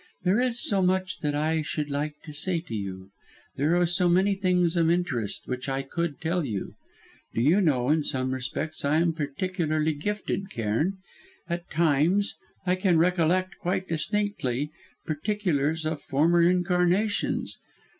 There 0.23 0.39
is 0.41 0.59
so 0.59 0.81
much 0.81 1.19
that 1.19 1.35
I 1.35 1.61
should 1.61 1.91
like 1.91 2.15
to 2.25 2.33
say 2.33 2.59
to 2.61 2.73
you; 2.73 3.11
there 3.55 3.75
are 3.77 3.85
so 3.85 4.09
many 4.09 4.33
things 4.33 4.75
of 4.75 4.89
interest 4.89 5.43
which 5.47 5.69
I 5.69 5.83
could 5.83 6.19
tell 6.19 6.43
you. 6.43 6.73
Do 7.35 7.41
you 7.43 7.61
know 7.61 7.89
in 7.91 8.01
some 8.03 8.33
respects 8.33 8.83
I 8.83 8.95
am 8.97 9.13
peculiarly 9.13 9.93
gifted, 9.93 10.49
Cairn? 10.49 10.97
At 11.47 11.69
times 11.69 12.33
I 12.65 12.77
can 12.77 12.97
recollect, 12.97 13.59
quite 13.59 13.87
distinctly, 13.87 14.71
particulars 15.05 15.85
of 15.85 16.01
former 16.01 16.41
incarnations. 16.49 17.59